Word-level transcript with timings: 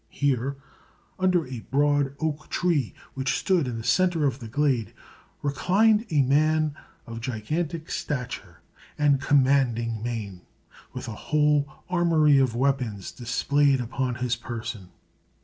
Here, 0.09 0.57
under 1.19 1.45
a 1.45 1.59
broad 1.69 2.15
oak 2.19 2.49
tree 2.49 2.95
which 3.13 3.37
stood 3.37 3.67
in 3.67 3.77
the 3.77 3.83
centre 3.83 4.25
of 4.25 4.39
the 4.39 4.47
glade, 4.47 4.95
reclined 5.43 6.07
a 6.09 6.23
man 6.23 6.73
of 7.05 7.21
gigantic 7.21 7.91
stature 7.91 8.61
and 8.97 9.21
commanding 9.21 10.01
mien, 10.01 10.41
with 10.91 11.07
a 11.07 11.11
whole 11.29 11.71
armory 11.87 12.39
of 12.39 12.55
weapons 12.55 13.11
displayed 13.11 13.79
upon 13.79 14.15
his 14.15 14.35
person. 14.35 14.89